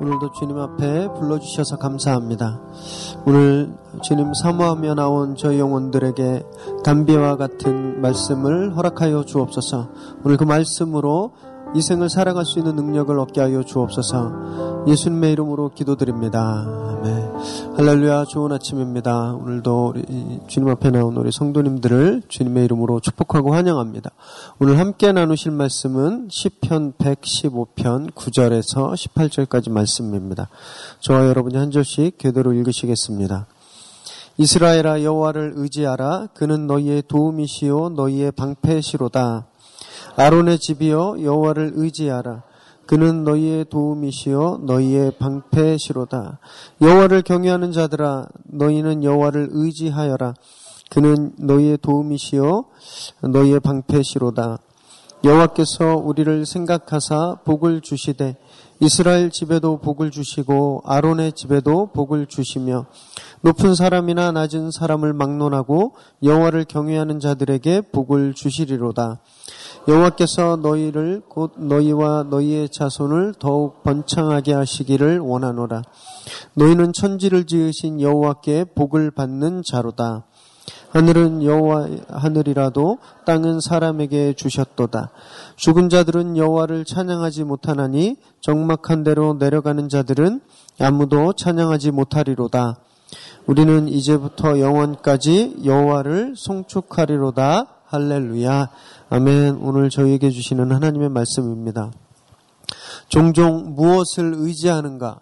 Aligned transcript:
오늘도 0.00 0.30
주님 0.32 0.56
앞에 0.58 1.08
불러주셔서 1.14 1.76
감사합니다. 1.78 2.60
오늘 3.26 3.72
주님 4.02 4.32
사모하며 4.32 4.94
나온 4.94 5.34
저희 5.34 5.58
영혼들에게 5.58 6.44
담비와 6.84 7.36
같은 7.36 8.00
말씀을 8.00 8.76
허락하여 8.76 9.24
주옵소서. 9.24 9.88
오늘 10.24 10.36
그 10.36 10.44
말씀으로 10.44 11.32
이 11.74 11.82
생을 11.82 12.08
살아갈 12.08 12.44
수 12.44 12.58
있는 12.60 12.76
능력을 12.76 13.18
얻게 13.18 13.40
하여 13.40 13.62
주옵소서. 13.62 14.77
예수님의 14.88 15.32
이름으로 15.32 15.70
기도드립니다. 15.74 16.40
아멘. 16.40 17.76
할렐루야 17.76 18.24
좋은 18.24 18.52
아침입니다. 18.52 19.34
오늘도 19.34 19.94
주님 20.46 20.68
앞에 20.70 20.90
나온 20.90 21.14
우리 21.16 21.30
성도님들을 21.30 22.22
주님의 22.26 22.64
이름으로 22.64 23.00
축복하고 23.00 23.52
환영합니다. 23.52 24.10
오늘 24.58 24.78
함께 24.78 25.12
나누실 25.12 25.52
말씀은 25.52 26.28
시편 26.30 26.94
115편 26.94 28.12
9절에서 28.12 28.94
18절까지 28.94 29.70
말씀입니다. 29.70 30.48
저와 31.00 31.26
여러분이 31.28 31.58
한 31.58 31.70
절씩 31.70 32.18
제대로 32.18 32.54
읽으시겠습니다. 32.54 33.46
이스라엘아 34.38 35.02
여호와를 35.02 35.52
의지하라 35.56 36.28
그는 36.32 36.66
너희의 36.66 37.02
도움이시요 37.08 37.90
너희의 37.90 38.32
방패시로다. 38.32 39.46
아론의 40.16 40.58
집이여 40.58 41.18
여호와를 41.22 41.72
의지하라. 41.74 42.47
그는 42.88 43.22
너희의 43.22 43.66
도움이시여 43.68 44.60
너희의 44.62 45.12
방패시로다. 45.18 46.38
여호와를 46.80 47.20
경외하는 47.20 47.70
자들아 47.70 48.28
너희는 48.44 49.04
여호와를 49.04 49.48
의지하여라. 49.50 50.32
그는 50.88 51.32
너희의 51.38 51.76
도움이시여 51.82 52.64
너희의 53.30 53.60
방패시로다. 53.60 54.60
여호와께서 55.22 55.96
우리를 55.96 56.46
생각하사 56.46 57.40
복을 57.44 57.82
주시되 57.82 58.36
이스라엘 58.80 59.30
집에도 59.30 59.78
복을 59.80 60.10
주시고 60.10 60.82
아론의 60.86 61.32
집에도 61.32 61.90
복을 61.92 62.26
주시며 62.26 62.86
높은 63.42 63.74
사람이나 63.74 64.32
낮은 64.32 64.70
사람을 64.70 65.12
막론하고 65.12 65.94
여호와를 66.22 66.64
경외하는 66.64 67.20
자들에게 67.20 67.82
복을 67.92 68.34
주시리로다. 68.34 69.20
여호와께서 69.88 70.56
너희를 70.56 71.22
곧 71.30 71.54
너희와 71.56 72.26
너희의 72.28 72.68
자손을 72.68 73.32
더욱 73.38 73.82
번창하게 73.84 74.52
하시기를 74.52 75.20
원하노라. 75.20 75.80
너희는 76.52 76.92
천지를 76.92 77.46
지으신 77.46 78.02
여호와께 78.02 78.66
복을 78.74 79.10
받는 79.10 79.62
자로다. 79.66 80.26
하늘은 80.90 81.42
여호와 81.42 81.88
하늘이라도 82.10 82.98
땅은 83.24 83.60
사람에게 83.60 84.34
주셨도다. 84.34 85.10
죽은 85.56 85.88
자들은 85.88 86.36
여호와를 86.36 86.84
찬양하지 86.84 87.44
못하나니 87.44 88.16
적막한 88.42 89.04
대로 89.04 89.34
내려가는 89.34 89.88
자들은 89.88 90.42
아무도 90.78 91.32
찬양하지 91.32 91.92
못하리로다. 91.92 92.76
우리는 93.46 93.88
이제부터 93.88 94.60
영원까지 94.60 95.60
여호와를 95.64 96.34
송축하리로다. 96.36 97.78
할렐루야. 97.86 98.68
아멘. 99.10 99.60
오늘 99.62 99.88
저희에게 99.88 100.28
주시는 100.28 100.70
하나님의 100.70 101.08
말씀입니다. 101.08 101.90
종종 103.08 103.74
무엇을 103.74 104.34
의지하는가? 104.36 105.20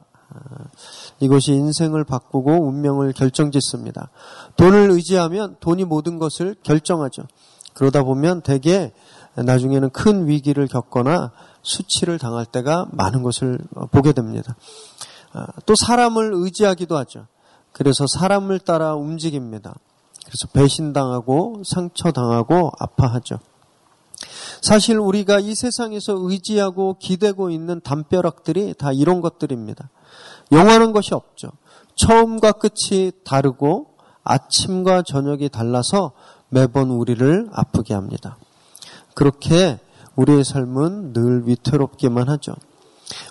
이것이 1.20 1.52
인생을 1.52 2.02
바꾸고 2.02 2.66
운명을 2.66 3.12
결정짓습니다. 3.12 4.10
돈을 4.56 4.90
의지하면 4.90 5.56
돈이 5.60 5.84
모든 5.84 6.18
것을 6.18 6.56
결정하죠. 6.64 7.28
그러다 7.74 8.02
보면 8.02 8.40
대개 8.40 8.92
나중에는 9.36 9.90
큰 9.90 10.26
위기를 10.26 10.66
겪거나 10.66 11.30
수치를 11.62 12.18
당할 12.18 12.44
때가 12.44 12.88
많은 12.90 13.22
것을 13.22 13.60
보게 13.92 14.12
됩니다. 14.12 14.56
또 15.64 15.74
사람을 15.76 16.32
의지하기도 16.34 16.96
하죠. 16.96 17.28
그래서 17.70 18.04
사람을 18.08 18.58
따라 18.58 18.96
움직입니다. 18.96 19.76
그래서 20.24 20.48
배신당하고 20.52 21.62
상처당하고 21.64 22.72
아파하죠. 22.80 23.38
사실 24.60 24.98
우리가 24.98 25.40
이 25.40 25.54
세상에서 25.54 26.14
의지하고 26.18 26.98
기대고 26.98 27.50
있는 27.50 27.80
담벼락들이 27.80 28.74
다 28.78 28.92
이런 28.92 29.20
것들입니다. 29.20 29.90
영원한 30.52 30.92
것이 30.92 31.14
없죠. 31.14 31.50
처음과 31.96 32.52
끝이 32.52 33.12
다르고 33.24 33.96
아침과 34.22 35.02
저녁이 35.02 35.48
달라서 35.48 36.12
매번 36.48 36.90
우리를 36.90 37.48
아프게 37.52 37.94
합니다. 37.94 38.38
그렇게 39.14 39.78
우리의 40.16 40.44
삶은 40.44 41.12
늘 41.12 41.46
위태롭기만 41.46 42.28
하죠. 42.28 42.54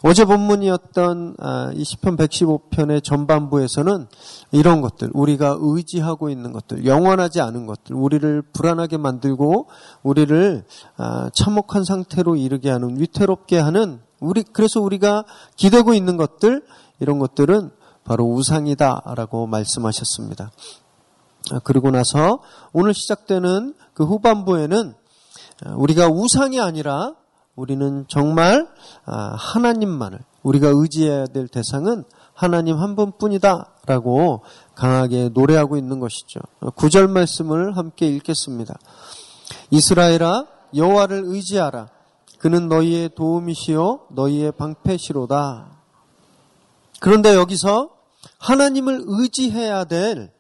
어제 0.03 0.25
본문이었던 0.25 1.36
아, 1.40 1.72
이 1.74 1.84
시편 1.84 2.18
115편의 2.18 3.03
전반부에서는 3.03 4.08
이런 4.52 4.81
것들, 4.81 5.09
우리가 5.13 5.58
의지하고 5.59 6.30
있는 6.30 6.53
것들, 6.53 6.86
영원하지 6.86 7.41
않은 7.41 7.66
것들, 7.66 7.96
우리를 7.96 8.41
불안하게 8.53 8.97
만들고 8.97 9.68
우리를 10.03 10.64
아, 10.97 11.30
참혹한 11.34 11.84
상태로 11.84 12.35
이르게 12.35 12.69
하는 12.69 13.00
위태롭게 13.00 13.59
하는 13.59 14.00
우리 14.19 14.44
그래서 14.44 14.80
우리가 14.80 15.25
기대고 15.56 15.94
있는 15.94 16.18
것들 16.18 16.64
이런 17.00 17.19
것들은 17.19 17.72
바로 18.03 18.25
우상이다라고 18.25 19.47
말씀하셨습니다. 19.47 20.52
아, 21.52 21.59
그리고 21.64 21.91
나서 21.91 22.40
오늘 22.72 22.94
시작되는 22.94 23.74
그 23.94 24.06
후반부에는 24.06 24.94
우리가 25.75 26.08
우상이 26.08 26.59
아니라 26.59 27.16
우리는 27.56 28.06
정말 28.08 28.68
아, 29.06 29.36
하나님만을 29.38 30.20
우리가 30.44 30.72
의지해야 30.74 31.26
될 31.28 31.48
대상은 31.48 32.04
하나님 32.34 32.78
한 32.78 32.96
분뿐이다라고 32.96 34.44
강하게 34.76 35.30
노래하고 35.34 35.78
있는 35.78 36.00
것이죠. 36.00 36.42
구절 36.76 37.08
말씀을 37.08 37.78
함께 37.78 38.08
읽겠습니다. 38.08 38.78
이스라엘아 39.72 40.46
여호와를 40.76 41.24
의지하라. 41.26 41.90
그는 42.40 42.68
너희의 42.68 43.10
도움이시요 43.16 44.08
너희의 44.12 44.52
방패시로다. 44.52 45.72
그런데 47.00 47.34
여기서 47.36 47.90
하나님을 48.38 49.04
의지해야 49.06 49.86
될 49.86 50.32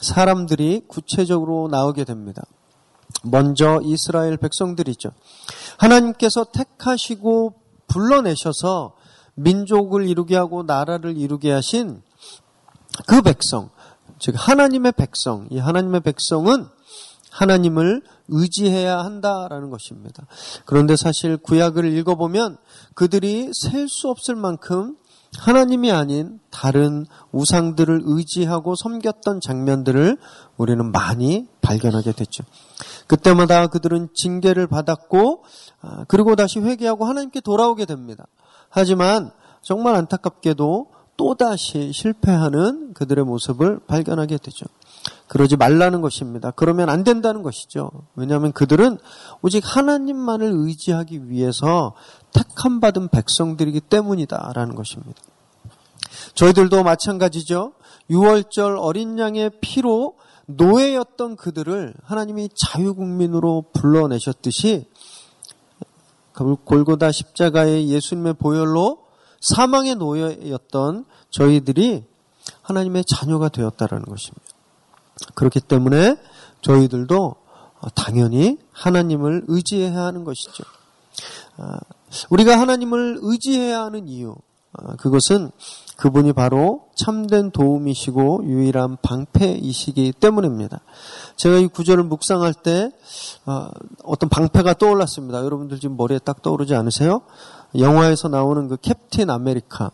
사람들이 0.00 0.82
구체적으로 0.88 1.68
나오게 1.70 2.04
됩니다. 2.04 2.42
먼저 3.30 3.80
이스라엘 3.82 4.36
백성들이죠. 4.36 5.10
하나님께서 5.78 6.44
택하시고 6.44 7.54
불러내셔서 7.88 8.96
민족을 9.34 10.08
이루게 10.08 10.36
하고 10.36 10.62
나라를 10.62 11.16
이루게 11.16 11.52
하신 11.52 12.02
그 13.06 13.22
백성, 13.22 13.70
즉 14.18 14.34
하나님의 14.36 14.92
백성, 14.92 15.46
이 15.50 15.58
하나님의 15.58 16.00
백성은 16.00 16.66
하나님을 17.30 18.02
의지해야 18.28 18.98
한다라는 18.98 19.70
것입니다. 19.70 20.26
그런데 20.64 20.96
사실 20.96 21.36
구약을 21.36 21.96
읽어보면 21.98 22.56
그들이 22.94 23.50
셀 23.52 23.88
수 23.88 24.08
없을 24.08 24.34
만큼 24.34 24.96
하나님이 25.38 25.92
아닌 25.92 26.40
다른 26.50 27.06
우상들을 27.32 28.02
의지하고 28.04 28.74
섬겼던 28.74 29.40
장면들을 29.40 30.16
우리는 30.56 30.92
많이 30.92 31.46
발견하게 31.60 32.12
됐죠. 32.12 32.44
그때마다 33.06 33.66
그들은 33.66 34.08
징계를 34.14 34.66
받았고 34.66 35.44
아, 35.82 36.04
그리고 36.08 36.34
다시 36.36 36.60
회개하고 36.60 37.04
하나님께 37.04 37.40
돌아오게 37.40 37.84
됩니다. 37.84 38.26
하지만 38.68 39.30
정말 39.62 39.94
안타깝게도 39.94 40.90
또다시 41.16 41.92
실패하는 41.92 42.92
그들의 42.94 43.24
모습을 43.24 43.80
발견하게 43.86 44.38
되죠. 44.38 44.66
그러지 45.28 45.56
말라는 45.56 46.02
것입니다. 46.02 46.50
그러면 46.52 46.88
안 46.88 47.04
된다는 47.04 47.42
것이죠. 47.42 47.90
왜냐하면 48.14 48.52
그들은 48.52 48.98
오직 49.42 49.62
하나님만을 49.64 50.50
의지하기 50.52 51.30
위해서 51.30 51.94
택함 52.32 52.80
받은 52.80 53.08
백성들이기 53.08 53.80
때문이다라는 53.80 54.74
것입니다. 54.74 55.20
저희들도 56.36 56.84
마찬가지죠. 56.84 57.72
6월절 58.10 58.76
어린 58.80 59.18
양의 59.18 59.50
피로 59.60 60.16
노예였던 60.46 61.36
그들을 61.36 61.94
하나님이 62.04 62.50
자유국민으로 62.54 63.64
불러내셨듯이 63.72 64.86
골고다 66.34 67.10
십자가의 67.10 67.88
예수님의 67.88 68.34
보혈로 68.34 69.06
사망의 69.40 69.96
노예였던 69.96 71.06
저희들이 71.30 72.04
하나님의 72.62 73.04
자녀가 73.06 73.48
되었다라는 73.48 74.04
것입니다. 74.04 74.44
그렇기 75.34 75.60
때문에 75.60 76.16
저희들도 76.60 77.34
당연히 77.94 78.58
하나님을 78.72 79.44
의지해야 79.48 80.04
하는 80.04 80.24
것이죠. 80.24 80.64
아, 81.56 81.78
우리가 82.30 82.60
하나님을 82.60 83.18
의지해야 83.22 83.82
하는 83.82 84.08
이유, 84.08 84.30
아, 84.32 84.34
그것은 84.98 85.50
그분이 85.96 86.32
바로 86.34 86.82
참된 86.94 87.50
도움이시고 87.50 88.42
유일한 88.44 88.96
방패이시기 89.00 90.12
때문입니다. 90.20 90.80
제가 91.36 91.56
이 91.56 91.66
구절을 91.66 92.04
묵상할 92.04 92.54
때 92.54 92.90
어, 93.46 93.68
어떤 94.04 94.28
방패가 94.28 94.74
떠올랐습니다. 94.74 95.42
여러분들 95.44 95.80
지금 95.80 95.96
머리에 95.96 96.18
딱 96.18 96.42
떠오르지 96.42 96.74
않으세요? 96.74 97.22
영화에서 97.78 98.28
나오는 98.28 98.68
그 98.68 98.76
캡틴 98.76 99.30
아메리카 99.30 99.90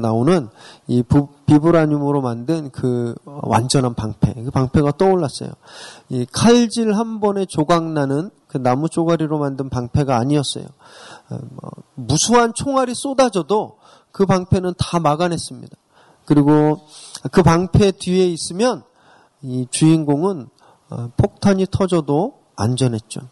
나오는 0.00 0.48
이 0.88 1.02
비브라늄으로 1.46 2.20
만든 2.20 2.70
그 2.70 3.14
완전한 3.24 3.94
방패, 3.94 4.34
그 4.44 4.50
방패가 4.50 4.92
떠올랐어요. 4.98 5.50
이 6.08 6.26
칼질 6.30 6.94
한 6.94 7.20
번에 7.20 7.46
조각 7.46 7.84
나는 7.84 8.30
그 8.52 8.58
나무 8.58 8.90
쪼가리로 8.90 9.38
만든 9.38 9.70
방패가 9.70 10.14
아니었어요. 10.14 10.66
어, 11.30 11.38
뭐 11.50 11.70
무수한 11.94 12.52
총알이 12.52 12.92
쏟아져도 12.94 13.78
그 14.10 14.26
방패는 14.26 14.74
다 14.76 15.00
막아냈습니다. 15.00 15.74
그리고 16.26 16.86
그 17.32 17.42
방패 17.42 17.92
뒤에 17.92 18.26
있으면 18.26 18.82
이 19.40 19.66
주인공은 19.70 20.50
어, 20.90 21.08
폭탄이 21.16 21.66
터져도 21.70 22.40
안전했죠. 22.54 23.22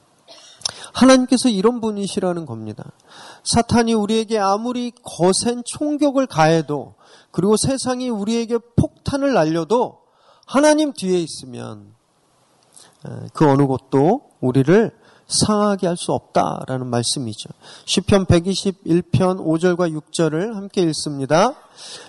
하나님께서 0.95 1.51
이런 1.51 1.83
분이시라는 1.83 2.47
겁니다. 2.47 2.91
사탄이 3.45 3.93
우리에게 3.93 4.39
아무리 4.39 4.91
거센 5.03 5.63
총격을 5.67 6.29
가해도 6.29 6.95
그리고 7.31 7.57
세상이 7.59 8.09
우리에게 8.09 8.59
폭탄을 8.77 9.35
날려도 9.35 9.99
하나님 10.47 10.95
뒤에 10.95 11.21
있으면 11.21 11.95
그 13.35 13.49
어느 13.49 13.67
곳도 13.67 14.31
우리를 14.41 14.99
상하게 15.31 15.87
할 15.87 15.97
수 15.97 16.13
없다라는 16.13 16.87
말씀이죠. 16.87 17.51
시편 17.85 18.27
121편 18.27 19.45
5절과 19.45 19.95
6절을 20.01 20.55
함께 20.55 20.83
읽습니다. 20.83 21.55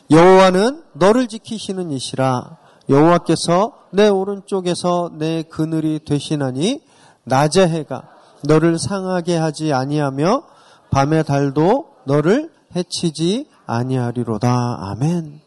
여호와는 0.10 0.84
너를 0.94 1.28
지키시는 1.28 1.92
이시라 1.92 2.58
여호와께서 2.90 3.74
내 3.92 4.08
오른쪽에서 4.08 5.12
내 5.14 5.44
그늘이 5.44 6.00
되시나니 6.06 6.82
낮의 7.26 7.68
해가 7.68 8.04
너를 8.44 8.80
상하게 8.80 9.38
하지 9.38 9.74
아니하며 9.74 10.44
밤의 10.90 11.24
달도 11.26 11.88
너를 12.06 12.52
해치지 12.76 13.48
아니하리로다. 13.66 14.78
아멘. 14.80 15.42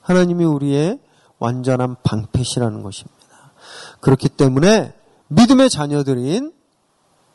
하나님이 0.00 0.44
우리의 0.44 0.98
완전한 1.38 1.96
방패시라는 2.02 2.82
것입니다. 2.82 3.16
그렇기 4.00 4.28
때문에 4.28 4.92
믿음의 5.28 5.70
자녀들인 5.70 6.52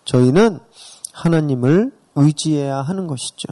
저희는 0.06 0.60
하나님을 1.14 1.92
의지해야 2.16 2.82
하는 2.82 3.08
것이죠. 3.08 3.48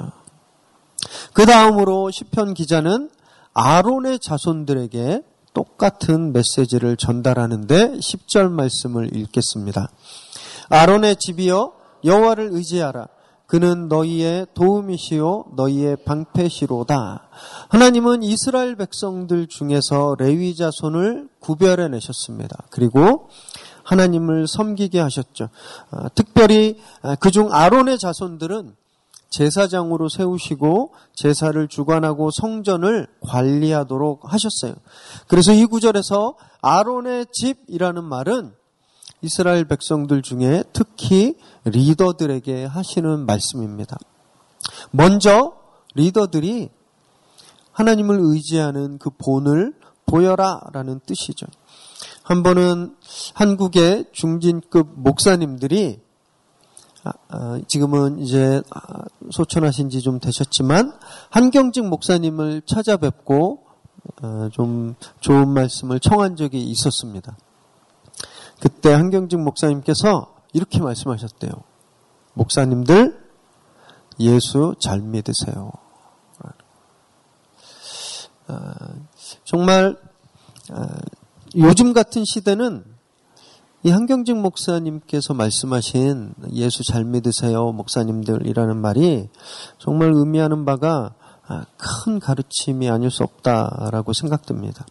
그 1.33 1.45
다음으로 1.45 2.11
시편 2.11 2.53
기자는 2.53 3.09
아론의 3.53 4.19
자손들에게 4.19 5.23
똑같은 5.53 6.33
메시지를 6.33 6.97
전달하는데 6.97 7.97
10절 7.97 8.49
말씀을 8.49 9.15
읽겠습니다. 9.15 9.89
아론의 10.69 11.15
집이여 11.17 11.73
여호와를 12.05 12.49
의지하라. 12.51 13.07
그는 13.47 13.87
너희의 13.87 14.45
도움이시요 14.53 15.45
너희의 15.55 15.97
방패시로다. 16.05 17.29
하나님은 17.69 18.21
이스라엘 18.21 18.75
백성들 18.75 19.47
중에서 19.47 20.15
레위 20.19 20.55
자손을 20.55 21.29
구별해 21.39 21.87
내셨습니다. 21.87 22.65
그리고 22.69 23.29
하나님을 23.89 24.47
섬기게 24.47 24.99
하셨죠. 24.99 25.49
아, 25.89 26.09
특별히 26.09 26.79
아, 27.01 27.15
그중 27.15 27.51
아론의 27.51 27.97
자손들은 27.97 28.75
제사장으로 29.31 30.09
세우시고 30.09 30.93
제사를 31.13 31.67
주관하고 31.67 32.29
성전을 32.31 33.07
관리하도록 33.21 34.31
하셨어요. 34.31 34.75
그래서 35.27 35.53
이 35.53 35.65
구절에서 35.65 36.35
아론의 36.61 37.27
집이라는 37.31 38.03
말은 38.03 38.53
이스라엘 39.21 39.65
백성들 39.65 40.21
중에 40.21 40.63
특히 40.71 41.35
리더들에게 41.65 42.65
하시는 42.65 43.25
말씀입니다. 43.25 43.97
먼저 44.91 45.53
리더들이 45.95 46.69
하나님을 47.71 48.17
의지하는 48.19 48.97
그 48.97 49.09
본을 49.09 49.73
보여라 50.05 50.61
라는 50.73 50.99
뜻이죠. 51.05 51.47
한 52.29 52.43
번은 52.43 52.95
한국의 53.33 54.05
중진급 54.11 54.87
목사님들이 55.01 55.99
아, 57.03 57.11
아, 57.27 57.59
지금은 57.67 58.19
이제 58.19 58.61
아, 58.69 59.03
소천하신 59.31 59.89
지 59.89 59.99
좀 60.01 60.19
되셨지만 60.19 60.93
한경직 61.31 61.87
목사님을 61.87 62.61
찾아뵙고 62.67 63.63
좀 64.51 64.93
좋은 65.21 65.49
말씀을 65.49 65.99
청한 65.99 66.35
적이 66.35 66.61
있었습니다. 66.65 67.35
그때 68.61 68.93
한경직 68.93 69.39
목사님께서 69.39 70.35
이렇게 70.53 70.81
말씀하셨대요. 70.81 71.51
목사님들 72.35 73.27
예수 74.19 74.75
잘 74.79 75.01
믿으세요. 75.01 75.71
정말 79.43 79.97
요즘 81.55 81.93
같은 81.93 82.23
시대는 82.25 82.83
이 83.83 83.89
한경직 83.89 84.37
목사님께서 84.37 85.33
말씀하신 85.33 86.33
예수 86.53 86.83
잘 86.83 87.05
믿으세요, 87.05 87.71
목사님들이라는 87.71 88.77
말이 88.77 89.29
정말 89.77 90.11
의미하는 90.13 90.65
바가 90.65 91.13
큰 91.77 92.19
가르침이 92.19 92.89
아닐 92.89 93.09
수 93.09 93.23
없다라고 93.23 94.13
생각됩니다. 94.13 94.85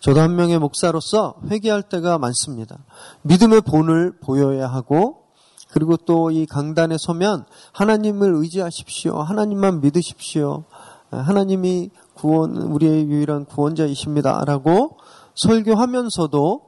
저도 0.00 0.20
한 0.20 0.36
명의 0.36 0.58
목사로서 0.58 1.36
회개할 1.48 1.82
때가 1.82 2.18
많습니다. 2.18 2.78
믿음의 3.22 3.62
본을 3.62 4.18
보여야 4.20 4.66
하고 4.66 5.22
그리고 5.70 5.96
또 5.96 6.30
이 6.30 6.46
강단에 6.46 6.96
서면 6.98 7.44
하나님을 7.72 8.34
의지하십시오. 8.34 9.20
하나님만 9.20 9.80
믿으십시오. 9.80 10.64
하나님이 11.10 11.90
구원 12.14 12.56
우리의 12.56 13.08
유일한 13.08 13.44
구원자이십니다라고 13.44 14.98
설교하면서도 15.36 16.62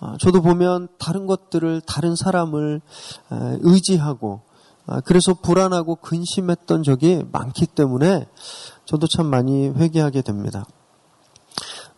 어, 0.00 0.16
저도 0.18 0.42
보면 0.42 0.88
다른 0.98 1.26
것들을 1.26 1.80
다른 1.86 2.14
사람을 2.16 2.80
의지하고 3.30 4.42
아, 4.86 5.00
그래서 5.00 5.34
불안하고 5.34 5.96
근심했던 5.96 6.82
적이 6.82 7.22
많기 7.30 7.66
때문에 7.66 8.26
저도 8.86 9.06
참 9.06 9.26
많이 9.26 9.68
회개하게 9.68 10.22
됩니다. 10.22 10.64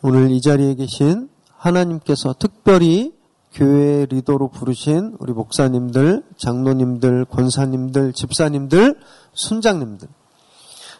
오늘 0.02 0.32
이 0.32 0.40
자리에 0.40 0.74
계신 0.74 1.28
하나님께서 1.56 2.34
특별히 2.36 3.14
교회 3.52 4.06
리더로 4.06 4.48
부르신 4.48 5.16
우리 5.20 5.32
목사님들, 5.32 6.24
장로님들, 6.36 7.26
권사님들, 7.26 8.12
집사님들, 8.12 8.98
순장님들 9.34 10.08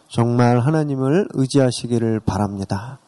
정말 0.09 0.59
하나님을 0.59 1.27
의지하시기를 1.33 2.21
바랍니다. 2.21 2.99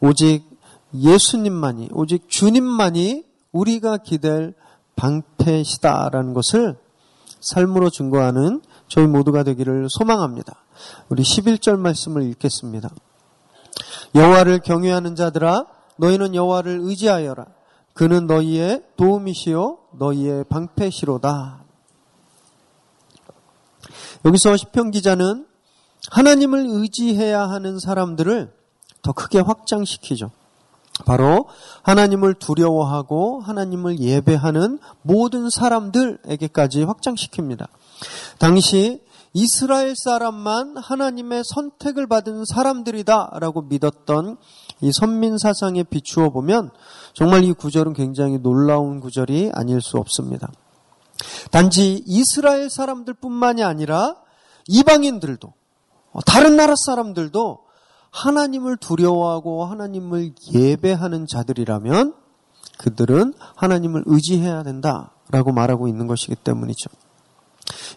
오직 0.00 0.55
예수님만이, 0.94 1.90
오직 1.92 2.28
주님만이 2.28 3.24
우리가 3.52 3.98
기댈 3.98 4.54
방패시다라는 4.96 6.34
것을 6.34 6.76
삶으로 7.40 7.90
증거하는 7.90 8.62
저희 8.88 9.06
모두가 9.06 9.42
되기를 9.42 9.88
소망합니다. 9.90 10.64
우리 11.08 11.22
11절 11.22 11.78
말씀을 11.78 12.22
읽겠습니다. 12.30 12.90
여호와를 14.14 14.60
경외하는 14.60 15.16
자들아 15.16 15.66
너희는 15.96 16.34
여호와를 16.34 16.80
의지하여라. 16.82 17.46
그는 17.92 18.26
너희의 18.26 18.82
도움이시요 18.96 19.78
너희의 19.92 20.44
방패시로다. 20.44 21.64
여기서 24.24 24.56
시편 24.56 24.90
기자는 24.90 25.46
하나님을 26.10 26.66
의지해야 26.68 27.48
하는 27.48 27.78
사람들을 27.78 28.52
더 29.02 29.12
크게 29.12 29.40
확장시키죠. 29.40 30.30
바로 31.04 31.46
하나님을 31.82 32.34
두려워하고 32.34 33.40
하나님을 33.40 34.00
예배하는 34.00 34.78
모든 35.02 35.50
사람들에게까지 35.50 36.84
확장시킵니다. 36.84 37.68
당시 38.38 39.02
이스라엘 39.32 39.94
사람만 39.94 40.78
하나님의 40.78 41.42
선택을 41.44 42.06
받은 42.06 42.44
사람들이다라고 42.46 43.62
믿었던 43.62 44.38
이 44.80 44.90
선민 44.92 45.36
사상에 45.36 45.82
비추어 45.82 46.30
보면 46.30 46.70
정말 47.12 47.44
이 47.44 47.52
구절은 47.52 47.92
굉장히 47.92 48.38
놀라운 48.38 49.00
구절이 49.00 49.50
아닐 49.52 49.82
수 49.82 49.98
없습니다. 49.98 50.50
단지 51.50 52.02
이스라엘 52.06 52.70
사람들뿐만이 52.70 53.62
아니라 53.62 54.16
이방인들도 54.68 55.52
다른 56.24 56.56
나라 56.56 56.74
사람들도 56.74 57.65
하나님을 58.16 58.78
두려워하고 58.78 59.66
하나님을 59.66 60.32
예배하는 60.54 61.26
자들이라면 61.26 62.14
그들은 62.78 63.34
하나님을 63.54 64.04
의지해야 64.06 64.62
된다라고 64.62 65.52
말하고 65.52 65.86
있는 65.86 66.06
것이기 66.06 66.34
때문이죠. 66.36 66.88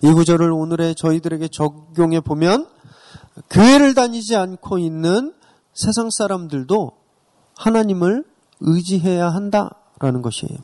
이 0.03 0.11
구절을 0.11 0.51
오늘의 0.51 0.95
저희들에게 0.95 1.47
적용해 1.47 2.19
보면 2.19 2.67
교회를 3.49 3.93
다니지 3.93 4.35
않고 4.35 4.77
있는 4.77 5.33
세상 5.73 6.09
사람들도 6.11 6.91
하나님을 7.55 8.25
의지해야 8.59 9.29
한다라는 9.29 10.21
것이에요. 10.21 10.57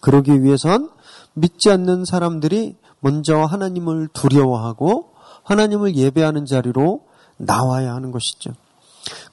그러기 0.00 0.42
위해선 0.42 0.90
믿지 1.32 1.70
않는 1.70 2.04
사람들이 2.04 2.76
먼저 3.00 3.38
하나님을 3.38 4.08
두려워하고 4.12 5.14
하나님을 5.44 5.96
예배하는 5.96 6.44
자리로 6.44 7.09
나와야 7.40 7.94
하는 7.94 8.10
것이죠. 8.12 8.52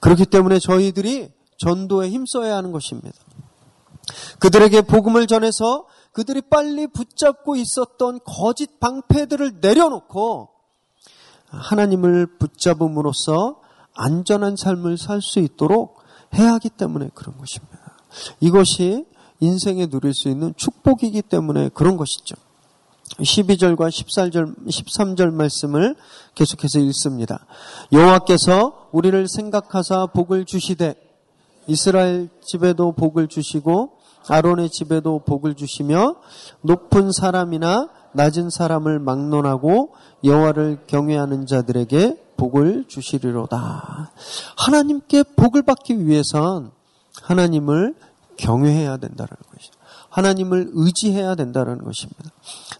그렇기 0.00 0.26
때문에 0.26 0.58
저희들이 0.58 1.30
전도에 1.58 2.08
힘써야 2.10 2.56
하는 2.56 2.72
것입니다. 2.72 3.16
그들에게 4.38 4.82
복음을 4.82 5.26
전해서 5.26 5.86
그들이 6.12 6.42
빨리 6.42 6.86
붙잡고 6.86 7.56
있었던 7.56 8.20
거짓 8.24 8.80
방패들을 8.80 9.58
내려놓고 9.60 10.48
하나님을 11.48 12.38
붙잡음으로써 12.38 13.60
안전한 13.94 14.56
삶을 14.56 14.98
살 14.98 15.20
수 15.20 15.40
있도록 15.40 15.98
해야 16.34 16.52
하기 16.54 16.70
때문에 16.70 17.10
그런 17.14 17.36
것입니다. 17.38 17.96
이것이 18.40 19.06
인생에 19.40 19.86
누릴 19.86 20.14
수 20.14 20.28
있는 20.28 20.54
축복이기 20.56 21.22
때문에 21.22 21.70
그런 21.70 21.96
것이죠. 21.96 22.36
12절과 23.16 23.88
14절, 23.88 24.66
13절 24.66 25.32
말씀을 25.32 25.96
계속해서 26.34 26.78
읽습니다. 26.80 27.46
여호와께서 27.92 28.88
우리를 28.92 29.26
생각하사 29.28 30.06
복을 30.06 30.44
주시되 30.44 30.94
이스라엘 31.66 32.28
집에도 32.40 32.92
복을 32.92 33.28
주시고 33.28 33.98
아론의 34.28 34.70
집에도 34.70 35.20
복을 35.20 35.54
주시며 35.54 36.16
높은 36.62 37.12
사람이나 37.12 37.88
낮은 38.12 38.50
사람을 38.50 38.98
막론하고 38.98 39.94
여호와를 40.24 40.80
경외하는 40.86 41.46
자들에게 41.46 42.24
복을 42.36 42.86
주시리로다. 42.88 44.12
하나님께 44.56 45.24
복을 45.36 45.62
받기 45.62 46.06
위해선 46.06 46.70
하나님을 47.22 47.94
경외해야 48.36 48.96
된다는 48.96 49.30
것이죠. 49.50 49.72
하나님을 50.08 50.70
의지해야 50.72 51.34
된다는 51.34 51.84
것입니다. 51.84 52.30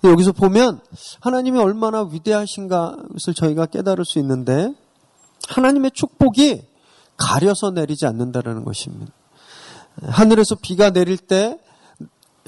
여기서 0.04 0.32
보면 0.32 0.80
하나님이 1.20 1.58
얼마나 1.58 2.02
위대하신가 2.02 2.96
것을 3.12 3.34
저희가 3.34 3.66
깨달을 3.66 4.04
수 4.04 4.18
있는데 4.18 4.72
하나님의 5.48 5.92
축복이 5.92 6.62
가려서 7.16 7.70
내리지 7.70 8.06
않는다는 8.06 8.64
것입니다. 8.64 9.12
하늘에서 10.02 10.54
비가 10.54 10.90
내릴 10.90 11.16
때 11.16 11.58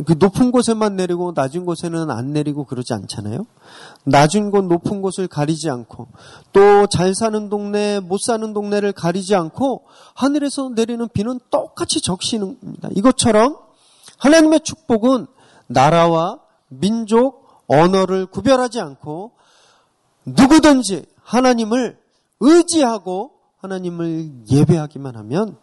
그 0.05 0.15
높은 0.19 0.51
곳에만 0.51 0.97
내리고 0.97 1.33
낮은 1.35 1.65
곳에는 1.65 2.11
안 2.11 2.33
내리고 2.33 2.65
그러지 2.65 2.95
않잖아요. 2.95 3.47
낮은 4.05 4.51
곳, 4.51 4.65
높은 4.65 5.03
곳을 5.03 5.29
가리지 5.29 5.71
않고 5.71 6.09
또 6.53 6.87
잘 6.87 7.15
사는 7.15 7.49
동네, 7.49 8.01
못 8.01 8.19
사는 8.21 8.53
동네를 8.53 8.93
가리지 8.93 9.35
않고 9.35 9.85
하늘에서 10.15 10.71
내리는 10.71 11.07
비는 11.13 11.41
똑같이 11.51 12.01
적시는 12.01 12.59
겁니다. 12.61 12.89
이것처럼 12.95 13.57
하나님의 14.19 14.61
축복은 14.61 15.27
나라와 15.67 16.41
민족, 16.69 17.40
언어를 17.71 18.27
구별하지 18.27 18.81
않고 18.81 19.33
누구든지 20.27 21.07
하나님을 21.23 21.99
의지하고 22.41 23.33
하나님을 23.59 24.31
예배하기만 24.51 25.17
하면 25.17 25.57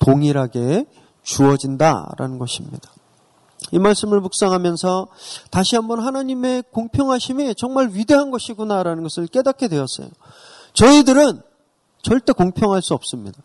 동일하게 0.00 0.86
주어진다라는 1.22 2.38
것입니다. 2.38 2.90
이 3.72 3.78
말씀을 3.78 4.20
묵상하면서 4.20 5.08
다시 5.50 5.76
한번 5.76 6.00
하나님의 6.00 6.64
공평하심이 6.72 7.54
정말 7.56 7.90
위대한 7.92 8.30
것이구나라는 8.30 9.02
것을 9.02 9.26
깨닫게 9.26 9.68
되었어요. 9.68 10.08
저희들은 10.72 11.42
절대 12.02 12.32
공평할 12.32 12.80
수 12.80 12.94
없습니다. 12.94 13.42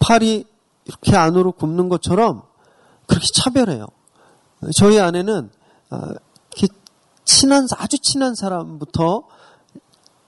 팔이 0.00 0.44
이렇게 0.86 1.16
안으로 1.16 1.52
굽는 1.52 1.88
것처럼 1.88 2.42
그렇게 3.06 3.26
차별해요. 3.34 3.86
저희 4.74 4.98
안에는 4.98 5.50
어, 5.90 5.98
친한 7.26 7.66
아주 7.76 7.98
친한 7.98 8.34
사람부터 8.34 9.24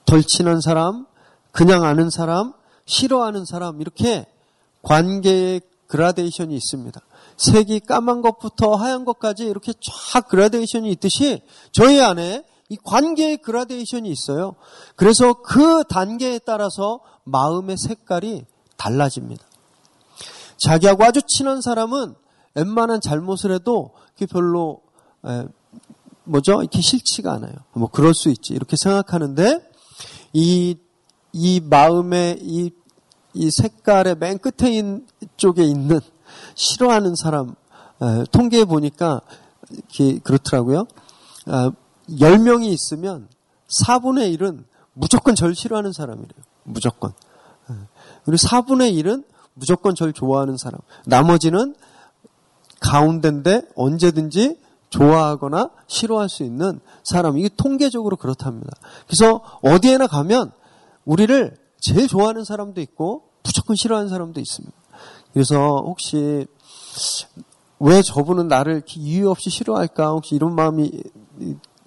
덜 0.05 0.23
친한 0.25 0.61
사람, 0.61 1.07
그냥 1.53 1.85
아는 1.85 2.11
사람, 2.11 2.53
싫어하는 2.87 3.45
사람 3.45 3.81
이렇게 3.81 4.27
관계의 4.83 5.61
그라데이션이 5.87 6.55
있습니다. 6.55 7.01
색이 7.37 7.81
까만 7.81 8.21
것부터 8.21 8.75
하얀 8.75 9.05
것까지 9.05 9.45
이렇게 9.45 9.73
쫙 9.81 10.29
그라데이션이 10.29 10.91
있듯이 10.93 11.43
저희 11.73 12.01
안에 12.01 12.45
이 12.69 12.77
관계의 12.83 13.39
그라데이션이 13.39 14.11
있어요. 14.11 14.57
그래서 14.97 15.35
그 15.35 15.85
단계에 15.89 16.41
따라서 16.41 17.01
마음의 17.25 17.77
색깔이 17.79 18.45
달라집니다. 18.77 19.45
자기하고 20.59 21.05
아주 21.05 21.21
친한 21.27 21.61
사람은 21.63 22.15
웬만한 22.55 23.01
잘못을 23.01 23.53
해도 23.53 23.93
그게 24.19 24.27
별로 24.27 24.81
에, 25.25 25.45
뭐죠? 26.25 26.61
이렇게 26.61 26.81
싫지가 26.81 27.33
않아요. 27.35 27.55
뭐 27.73 27.89
그럴 27.89 28.13
수 28.15 28.29
있지 28.29 28.53
이렇게 28.55 28.77
생각하는데 28.77 29.71
이 30.33 30.77
이 31.33 31.61
마음의 31.61 32.39
이, 32.41 32.71
이 33.35 33.51
색깔의 33.51 34.17
맨 34.19 34.39
끝에 34.39 34.73
있는 34.73 35.07
쪽에 35.37 35.63
있는 35.63 36.01
싫어하는 36.55 37.15
사람 37.15 37.55
에, 38.03 38.25
통계해 38.33 38.65
보니까 38.65 39.21
이렇게 39.71 40.19
그렇더라고요. 40.21 40.87
아, 41.47 41.71
10명이 42.09 42.67
있으면 42.67 43.29
4분의 43.85 44.37
1은 44.39 44.65
무조건 44.95 45.35
절 45.35 45.55
싫어하는 45.55 45.93
사람이래요. 45.93 46.43
무조건. 46.65 47.13
그리고 48.25 48.37
4분의 48.37 48.93
1은 49.03 49.25
무조건 49.55 49.95
절 49.95 50.13
좋아하는 50.13 50.57
사람. 50.57 50.81
나머지는 51.07 51.75
가운데인데 52.81 53.63
언제든지 53.75 54.59
좋아하거나 54.91 55.71
싫어할 55.87 56.29
수 56.29 56.43
있는 56.43 56.81
사람. 57.05 57.37
이게 57.39 57.49
통계적으로 57.57 58.17
그렇답니다. 58.17 58.73
그래서 59.07 59.43
어디에나 59.63 60.07
가면 60.07 60.53
우리를 61.05 61.57
제일 61.81 62.09
좋아하는 62.09 62.45
사람도 62.45 62.81
있고 62.81 63.25
무조건 63.43 63.77
싫어하는 63.77 64.09
사람도 64.09 64.41
있습니다. 64.41 64.77
그래서 65.33 65.83
혹시 65.85 66.47
왜 67.81 68.03
저분은 68.03 68.49
나를 68.49 68.83
이유 68.97 69.31
없이 69.31 69.51
싫어할까? 69.51 70.11
혹시 70.11 70.35
이런 70.35 70.55
마음이 70.55 70.91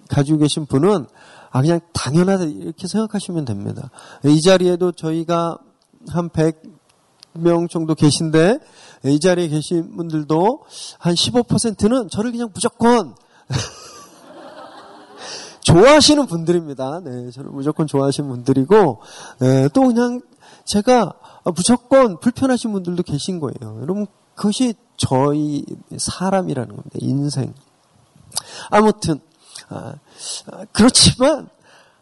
가지고 0.08 0.38
계신 0.38 0.66
분은 0.66 1.06
아 1.50 1.60
그냥 1.60 1.80
당연하다 1.92 2.44
이렇게 2.44 2.86
생각하시면 2.86 3.44
됩니다. 3.44 3.90
이 4.24 4.40
자리에도 4.40 4.92
저희가 4.92 5.58
한 6.08 6.30
100 6.30 6.62
명 7.34 7.68
정도 7.68 7.94
계신데 7.94 8.58
이 9.04 9.20
자리에 9.20 9.48
계신 9.48 9.96
분들도 9.96 10.64
한 10.98 11.14
15%는 11.14 12.08
저를 12.08 12.32
그냥 12.32 12.50
무조건 12.52 13.14
좋아하시는 15.62 16.26
분들입니다. 16.26 17.00
네, 17.04 17.30
저를 17.30 17.50
무조건 17.50 17.86
좋아하시는 17.86 18.28
분들이고 18.28 19.00
네, 19.40 19.68
또 19.72 19.86
그냥 19.86 20.20
제가 20.64 21.12
무조건 21.56 22.20
불편하신 22.20 22.72
분들도 22.72 23.02
계신 23.02 23.40
거예요. 23.40 23.80
여러분 23.80 24.06
그것이 24.34 24.74
저희 24.96 25.64
사람이라는 25.96 26.68
겁니다. 26.68 26.96
인생. 27.00 27.52
아무튼 28.70 29.20
아, 29.68 29.94
그렇지만 30.72 31.48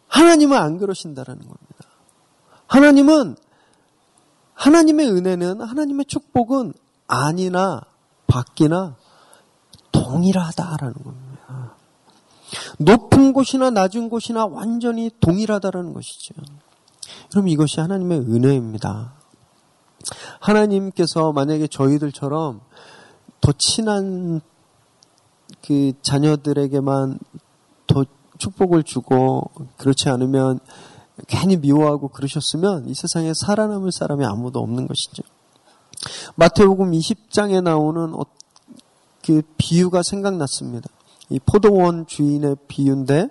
하나님은 0.08 0.58
안 0.58 0.78
그러신다라는 0.78 1.40
겁니다. 1.40 1.86
하나님은 2.66 3.36
하나님의 4.60 5.10
은혜는 5.10 5.62
하나님의 5.62 6.04
축복은 6.04 6.74
아니나 7.06 7.80
밖이나 8.26 8.94
동일하다라는 9.90 10.94
겁니다. 11.02 11.76
높은 12.78 13.32
곳이나 13.32 13.70
낮은 13.70 14.10
곳이나 14.10 14.44
완전히 14.44 15.10
동일하다라는 15.18 15.94
것이죠. 15.94 16.34
그럼 17.30 17.48
이것이 17.48 17.80
하나님의 17.80 18.18
은혜입니다. 18.18 19.14
하나님께서 20.40 21.32
만약에 21.32 21.66
저희들처럼 21.66 22.60
더 23.40 23.52
친한 23.56 24.42
그 25.66 25.92
자녀들에게만 26.02 27.18
더 27.86 28.04
축복을 28.36 28.82
주고 28.82 29.50
그렇지 29.78 30.10
않으면 30.10 30.60
괜히 31.26 31.56
미워하고 31.56 32.08
그러셨으면 32.08 32.88
이 32.88 32.94
세상에 32.94 33.32
살아남을 33.34 33.92
사람이 33.92 34.24
아무도 34.24 34.60
없는 34.60 34.86
것이죠. 34.86 35.22
마태복음 36.36 36.92
20장에 36.92 37.62
나오는 37.62 38.14
어, 38.14 38.24
그 39.24 39.42
비유가 39.58 40.02
생각났습니다. 40.02 40.88
이 41.28 41.38
포도원 41.38 42.06
주인의 42.06 42.56
비유인데 42.68 43.28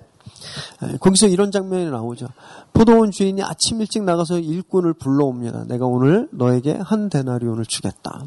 거기서 0.99 1.27
이런 1.27 1.51
장면이 1.51 1.89
나오죠. 1.89 2.27
포도원 2.73 3.11
주인이 3.11 3.41
아침 3.43 3.81
일찍 3.81 4.03
나가서 4.03 4.39
일꾼을 4.39 4.93
불러옵니다. 4.93 5.65
내가 5.65 5.85
오늘 5.85 6.29
너에게 6.31 6.73
한 6.73 7.09
데나리온을 7.09 7.65
주겠다. 7.65 8.25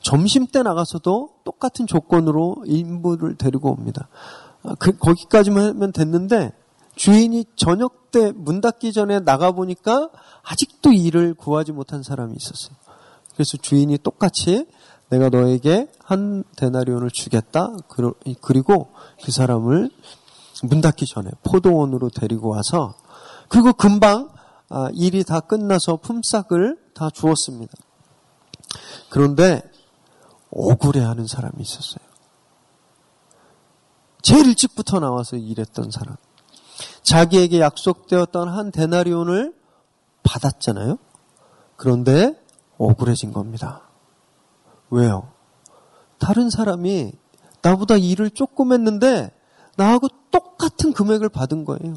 점심 0.00 0.46
때 0.46 0.62
나가서도 0.62 1.30
똑같은 1.44 1.86
조건으로 1.86 2.64
인부를 2.66 3.36
데리고 3.36 3.70
옵니다. 3.70 4.08
아, 4.62 4.74
그, 4.78 4.96
거기까지만 4.96 5.68
하면 5.70 5.92
됐는데 5.92 6.52
주인이 6.96 7.44
저녁 7.56 8.10
때 8.10 8.32
문 8.32 8.60
닫기 8.60 8.92
전에 8.92 9.20
나가 9.20 9.50
보니까 9.50 10.08
아직도 10.42 10.92
일을 10.92 11.34
구하지 11.34 11.72
못한 11.72 12.02
사람이 12.02 12.34
있었어요. 12.36 12.76
그래서 13.32 13.56
주인이 13.56 13.98
똑같이 13.98 14.66
내가 15.10 15.28
너에게 15.28 15.90
한 16.02 16.44
데나리온을 16.56 17.10
주겠다. 17.12 17.72
그리고 18.40 18.92
그 19.24 19.32
사람을 19.32 19.90
문 20.62 20.80
닫기 20.80 21.06
전에 21.06 21.30
포도원으로 21.42 22.10
데리고 22.10 22.50
와서 22.50 22.94
그리고 23.48 23.72
금방 23.72 24.30
아, 24.70 24.88
일이 24.94 25.24
다 25.24 25.40
끝나서 25.40 25.96
품삯을 25.96 26.78
다 26.94 27.10
주었습니다. 27.10 27.72
그런데 29.10 29.62
억울해하는 30.50 31.26
사람이 31.26 31.54
있었어요. 31.58 32.04
제일 34.22 34.46
일찍부터 34.46 35.00
나와서 35.00 35.36
일했던 35.36 35.90
사람. 35.90 36.16
자기에게 37.02 37.60
약속되었던 37.60 38.48
한 38.48 38.70
데나리온을 38.70 39.54
받았잖아요. 40.22 40.98
그런데 41.76 42.34
억울해진 42.78 43.32
겁니다. 43.32 43.82
왜요? 44.90 45.28
다른 46.18 46.50
사람이 46.50 47.12
나보다 47.62 47.96
일을 47.96 48.30
조금 48.30 48.72
했는데 48.72 49.30
나하고 49.76 50.08
똑같은 50.30 50.92
금액을 50.92 51.28
받은 51.28 51.64
거예요. 51.64 51.96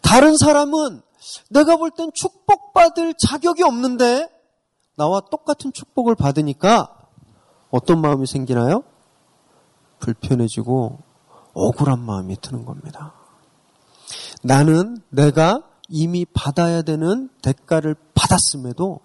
다른 0.00 0.36
사람은 0.36 1.02
내가 1.50 1.76
볼 1.76 1.90
땐 1.90 2.10
축복받을 2.14 3.14
자격이 3.14 3.62
없는데 3.62 4.28
나와 4.96 5.20
똑같은 5.20 5.72
축복을 5.72 6.14
받으니까 6.14 6.96
어떤 7.70 8.00
마음이 8.00 8.26
생기나요? 8.26 8.82
불편해지고 10.00 10.98
억울한 11.54 12.00
마음이 12.00 12.36
드는 12.40 12.64
겁니다. 12.64 13.14
나는 14.42 15.02
내가 15.10 15.62
이미 15.88 16.24
받아야 16.24 16.82
되는 16.82 17.28
대가를 17.42 17.96
받았음에도 18.14 19.00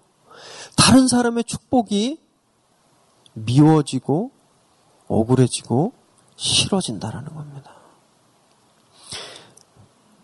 다른 0.76 1.08
사람의 1.08 1.44
축복이 1.44 2.20
미워지고 3.34 4.30
억울해지고 5.08 5.92
싫어진다라는 6.36 7.34
겁니다. 7.34 7.72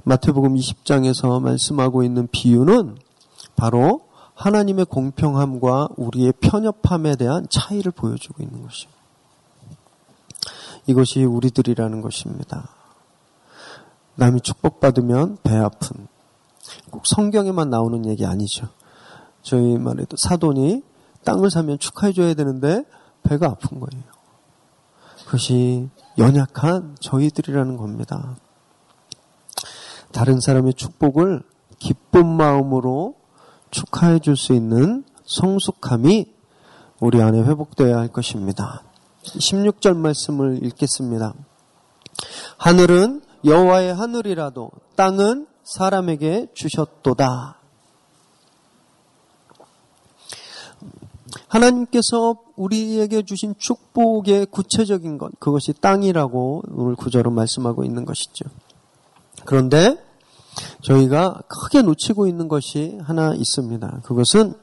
마태복음 0.05 0.55
20장에서 0.55 1.41
말씀하고 1.41 2.03
있는 2.03 2.29
비유는 2.31 2.99
바로 3.55 4.09
하나님의 4.35 4.87
공평함과 4.87 5.91
우리의 5.97 6.33
편협함에 6.41 7.17
대한 7.17 7.47
차이를 7.49 7.93
보여주고 7.93 8.43
있는 8.43 8.63
것입니다. 8.63 9.02
이것이 10.87 11.25
우리들이라는 11.25 12.01
것입니다. 12.01 12.69
남이 14.17 14.41
축복받으면 14.41 15.39
배 15.43 15.57
아픈. 15.57 16.07
꼭 16.91 17.03
성경에만 17.07 17.71
나오는 17.71 18.07
얘기 18.07 18.27
아니죠. 18.27 18.69
저희 19.43 19.79
말해도 19.79 20.17
사돈이 20.17 20.83
땅을 21.25 21.51
사면 21.51 21.79
축하해줘야 21.79 22.35
되는데 22.35 22.85
배가 23.23 23.47
아픈 23.47 23.81
거예요. 23.81 24.05
그것이 25.25 25.89
연약한 26.19 26.97
저희들이라는 27.01 27.77
겁니다. 27.77 28.37
다른 30.13 30.41
사람의 30.41 30.75
축복을 30.75 31.43
기쁜 31.79 32.27
마음으로 32.27 33.17
축하해 33.71 34.19
줄 34.19 34.37
수 34.37 34.53
있는 34.53 35.05
성숙함이 35.25 36.33
우리 37.01 37.23
안에 37.23 37.43
회복되어야 37.43 37.97
할 37.97 38.09
것입니다. 38.09 38.83
16절 39.25 39.97
말씀을 39.97 40.65
읽겠습니다. 40.65 41.35
하늘은 42.59 43.23
여호와의 43.45 43.95
하늘이라도 43.95 44.71
땅은 44.97 45.47
사람에게 45.65 46.49
주셨도다. 46.55 47.59
하나님께서 51.49 52.37
우리에게 52.57 53.23
주신 53.23 53.55
축복의 53.59 54.47
구체적인 54.47 55.19
것, 55.19 55.39
그것이 55.39 55.73
땅이라고 55.75 56.63
오늘 56.71 56.95
구절은 56.97 57.33
말씀하고 57.33 57.85
있는 57.85 58.05
것이죠. 58.05 58.47
그런데 59.45 60.03
저희가 60.83 61.43
크게 61.49 61.83
놓치고 61.83 62.27
있는 62.27 62.49
것이 62.49 62.99
하나 63.03 63.35
있습니다. 63.35 64.01
그것은 64.05 64.55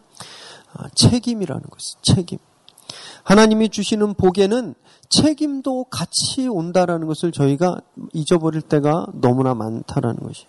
책임이라는 0.95 1.63
것이 1.69 1.95
책임. 2.01 2.39
하나님이 3.23 3.69
주시는 3.69 4.15
복에는 4.15 4.75
책임도 5.10 5.86
같이 5.86 6.47
온다라는 6.47 7.08
것을 7.08 7.32
저희가 7.32 7.79
잊어버릴 8.13 8.62
때가 8.62 9.08
너무나 9.13 9.53
많다라는 9.55 10.17
것이. 10.21 10.45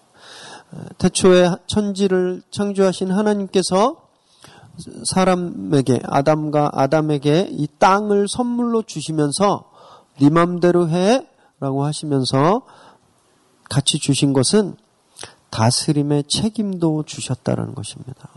태초에 0.99 1.51
천지를 1.67 2.43
창조하신 2.51 3.11
하나님께서 3.11 4.09
사람에게 5.05 6.01
아담과 6.05 6.71
아담에게 6.73 7.49
이 7.51 7.67
땅을 7.79 8.29
선물로 8.29 8.83
주시면서 8.83 9.65
네 10.21 10.31
맘대로 10.31 10.89
해라고 10.89 11.85
하시면서 11.85 12.63
같이 13.69 13.99
주신 13.99 14.33
것은 14.33 14.77
다스림의 15.51 16.25
책임도 16.29 17.05
주셨다라는 17.05 17.75
것입니다. 17.75 18.29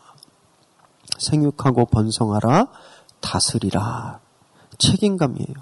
생육하고 1.20 1.86
번성하라 1.86 2.68
다스리라 3.22 4.23
책임감이에요. 4.92 5.54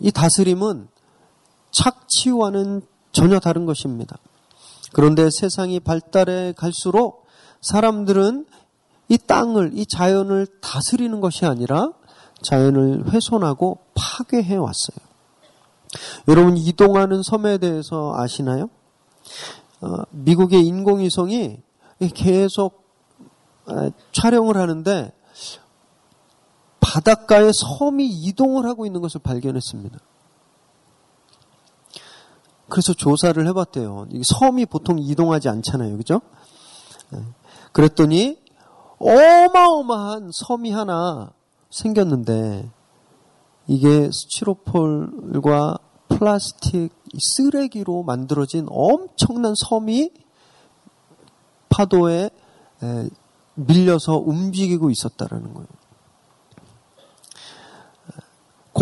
이 0.00 0.10
다스림은 0.10 0.88
착취와는 1.70 2.82
전혀 3.12 3.38
다른 3.38 3.66
것입니다. 3.66 4.16
그런데 4.92 5.28
세상이 5.30 5.80
발달해 5.80 6.52
갈수록 6.56 7.26
사람들은 7.60 8.46
이 9.08 9.18
땅을, 9.18 9.72
이 9.74 9.86
자연을 9.86 10.46
다스리는 10.60 11.20
것이 11.20 11.44
아니라 11.46 11.92
자연을 12.42 13.12
훼손하고 13.12 13.78
파괴해 13.94 14.56
왔어요. 14.56 14.96
여러분, 16.28 16.56
이동하는 16.56 17.22
섬에 17.22 17.58
대해서 17.58 18.14
아시나요? 18.16 18.70
어, 19.80 20.02
미국의 20.10 20.66
인공위성이 20.66 21.60
계속 22.14 22.82
촬영을 24.12 24.56
하는데 24.56 25.12
바닷가에 26.92 27.50
섬이 27.54 28.06
이동을 28.06 28.66
하고 28.66 28.84
있는 28.84 29.00
것을 29.00 29.18
발견했습니다. 29.22 29.98
그래서 32.68 32.92
조사를 32.92 33.46
해봤대요. 33.48 34.08
섬이 34.22 34.66
보통 34.66 34.98
이동하지 34.98 35.48
않잖아요. 35.48 35.96
그죠? 35.96 36.20
네. 37.08 37.20
그랬더니 37.72 38.38
어마어마한 38.98 40.32
섬이 40.34 40.70
하나 40.70 41.32
생겼는데 41.70 42.70
이게 43.68 44.10
스티로폴과 44.12 45.78
플라스틱 46.08 46.90
쓰레기로 47.36 48.02
만들어진 48.02 48.66
엄청난 48.68 49.54
섬이 49.56 50.10
파도에 51.70 52.28
밀려서 53.54 54.18
움직이고 54.18 54.90
있었다라는 54.90 55.54
거예요. 55.54 55.81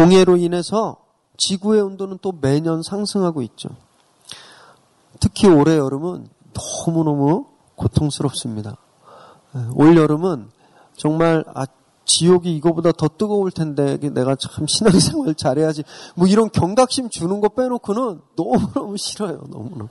공해로 0.00 0.38
인해서 0.38 0.96
지구의 1.36 1.82
온도는 1.82 2.18
또 2.22 2.32
매년 2.32 2.82
상승하고 2.82 3.42
있죠. 3.42 3.68
특히 5.20 5.46
올해 5.46 5.76
여름은 5.76 6.26
너무너무 6.86 7.46
고통스럽습니다. 7.76 8.76
올 9.74 9.96
여름은 9.96 10.50
정말 10.96 11.44
아 11.54 11.66
지옥이 12.06 12.56
이거보다 12.56 12.92
더 12.92 13.08
뜨거울 13.08 13.50
텐데 13.50 13.98
내가 13.98 14.36
참 14.36 14.66
신앙생활 14.66 15.34
잘해야지 15.34 15.84
뭐 16.14 16.26
이런 16.26 16.50
경각심 16.50 17.08
주는 17.10 17.40
거 17.40 17.48
빼놓고는 17.50 18.20
너무너무 18.36 18.96
싫어요 18.96 19.44
너무너무 19.48 19.88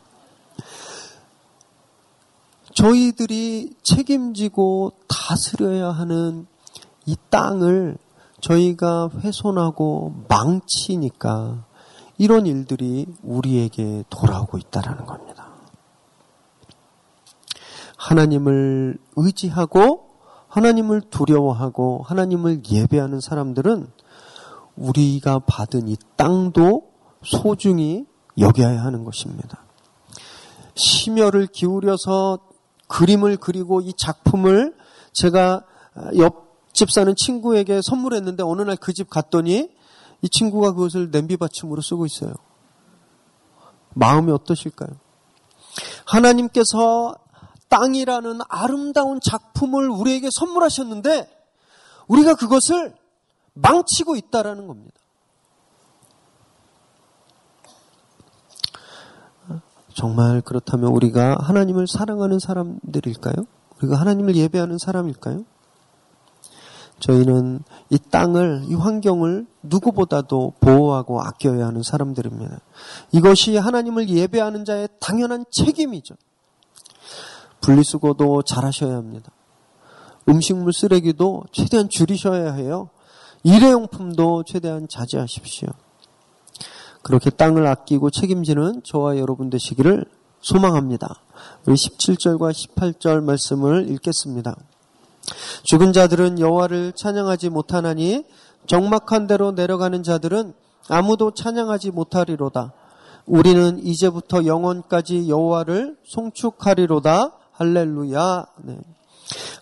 저희들이 2.74 3.74
책임지고 3.84 4.92
다스려야 5.08 5.92
하는 5.92 6.46
이 7.06 7.16
땅을 7.30 7.98
저희가 8.42 9.10
훼손하고 9.20 10.26
망치니까 10.28 11.66
이런 12.18 12.46
일들이 12.46 13.06
우리에게 13.24 14.04
돌아오고 14.10 14.58
있다라는 14.58 15.06
겁니다. 15.06 15.50
하나님을 17.98 18.98
의지하고 19.16 20.10
하나님을 20.48 21.02
두려워하고 21.02 22.04
하나님을 22.06 22.64
예배하는 22.70 23.20
사람들은 23.22 23.88
우리가 24.76 25.40
받은 25.40 25.88
이 25.88 25.98
땅도 26.16 26.90
소중히 27.24 28.06
여겨야 28.38 28.84
하는 28.84 29.04
것입니다. 29.04 29.66
심혈을 30.76 31.48
기울여서 31.48 32.40
그림을 32.88 33.38
그리고 33.38 33.82
이 33.82 33.94
작품을 33.94 34.76
제가 35.14 35.64
옆 36.18 36.49
집 36.74 36.92
사는 36.92 37.14
친구에게 37.16 37.82
선물했는데 37.84 38.44
어느 38.44 38.62
날 38.62 38.76
그 38.78 38.94
집 38.94 39.10
갔더니 39.10 39.70
이 40.22 40.30
친구가 40.30 40.74
그것을 40.74 41.12
냄비 41.12 41.38
받침으로 41.38 41.82
쓰고 41.82 42.06
있어요. 42.06 42.34
마음이 43.96 44.32
어떠실까요? 44.32 44.90
하나님께서 46.06 47.16
땅이라는 47.70 48.40
아름다운 48.50 49.20
작품을 49.22 49.90
우리에게 49.90 50.30
선물하셨는데 50.32 51.30
우리가 52.08 52.36
그것을 52.36 52.96
망치고 53.54 54.16
있다라는 54.16 54.68
겁니다. 54.68 54.96
정말 59.94 60.42
그렇다면 60.42 60.92
우리가 60.92 61.38
하나님을 61.40 61.88
사랑하는 61.88 62.40
사람들일까요? 62.40 63.36
우리가 63.80 64.00
하나님을 64.00 64.36
예배하는 64.36 64.78
사람일까요? 64.78 65.44
저희는 67.00 67.62
이 67.90 67.98
땅을, 67.98 68.66
이 68.68 68.74
환경을 68.76 69.48
누구보다도 69.64 70.54
보호하고 70.60 71.22
아껴야 71.22 71.68
하는 71.68 71.84
사람들입니다. 71.84 72.60
이것이 73.12 73.58
하나님을 73.58 74.10
예배하는 74.10 74.66
자의 74.66 74.88
당연한 75.00 75.46
책임이죠. 75.52 76.16
분리수거도 77.62 78.44
잘 78.44 78.66
하셔야 78.66 78.96
합니다. 78.96 79.32
음식물 80.28 80.74
쓰레기도 80.74 81.44
최대한 81.52 81.90
줄이셔야 81.90 82.54
해요. 82.54 82.90
일회용품도 83.44 84.44
최대한 84.44 84.88
자제하십시오. 84.88 85.70
그렇게 87.02 87.30
땅을 87.30 87.66
아끼고 87.66 88.10
책임지는 88.10 88.82
저와 88.84 89.18
여러분 89.18 89.50
되시기를 89.50 90.06
소망합니다. 90.42 91.22
우리 91.66 91.76
17절과 91.76 92.52
18절 92.52 93.24
말씀을 93.24 93.90
읽겠습니다. 93.90 94.56
죽은 95.64 95.94
자들은 95.94 96.40
여호와를 96.40 96.94
찬양하지 96.96 97.50
못하나니 97.50 98.24
적막한 98.68 99.28
대로 99.28 99.52
내려가는 99.52 100.04
자들은 100.04 100.54
아무도 100.90 101.34
찬양하지 101.34 101.92
못하리로다. 101.92 102.74
우리는 103.26 103.80
이제부터 103.86 104.46
영원까지 104.46 105.30
여호와를 105.30 105.98
송축하리로다. 106.06 107.34
할렐루야. 107.52 108.46
네. 108.64 108.78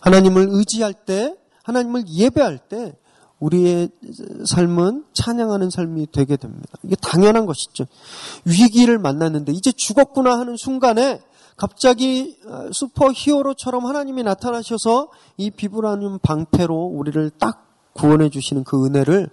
하나님을 0.00 0.46
의지할 0.50 0.94
때, 0.94 1.34
하나님을 1.64 2.04
예배할 2.08 2.58
때 2.58 2.94
우리의 3.40 3.90
삶은 4.46 5.04
찬양하는 5.12 5.70
삶이 5.70 6.08
되게 6.12 6.36
됩니다. 6.36 6.68
이게 6.82 6.96
당연한 6.96 7.46
것이죠. 7.46 7.84
위기를 8.44 8.98
만났는데 8.98 9.52
이제 9.52 9.72
죽었구나 9.76 10.38
하는 10.38 10.56
순간에 10.56 11.20
갑자기 11.58 12.38
어, 12.46 12.70
슈퍼 12.72 13.10
히어로처럼 13.12 13.84
하나님이 13.84 14.22
나타나셔서 14.22 15.10
이 15.36 15.50
비브라늄 15.50 16.20
방패로 16.20 16.74
우리를 16.74 17.30
딱 17.38 17.66
구원해 17.92 18.30
주시는 18.30 18.62
그 18.62 18.86
은혜를 18.86 19.28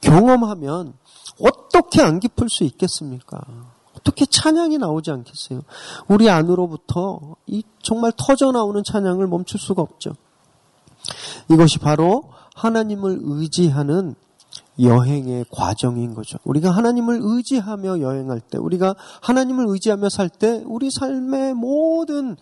경험하면 0.00 0.94
어떻게 1.40 2.02
안 2.02 2.18
깊을 2.18 2.48
수 2.50 2.64
있겠습니까? 2.64 3.40
어떻게 3.96 4.26
찬양이 4.26 4.76
나오지 4.78 5.12
않겠어요? 5.12 5.62
우리 6.08 6.28
안으로부터 6.28 7.36
이 7.46 7.62
정말 7.80 8.12
터져 8.16 8.50
나오는 8.50 8.82
찬양을 8.82 9.28
멈출 9.28 9.60
수가 9.60 9.80
없죠. 9.80 10.14
이것이 11.48 11.78
바로 11.78 12.24
하나님을 12.56 13.20
의지하는 13.22 14.16
여행의 14.80 15.46
과정인 15.50 16.14
거죠. 16.14 16.38
우리가 16.44 16.70
하나님을 16.70 17.18
의지하며 17.20 18.00
여행할 18.00 18.40
때, 18.40 18.58
우리가 18.58 18.94
하나님을 19.22 19.66
의지하며 19.68 20.08
살 20.08 20.28
때, 20.28 20.62
우리 20.66 20.90
삶의 20.90 21.54
모든 21.54 22.36